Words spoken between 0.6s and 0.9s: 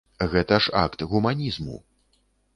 ж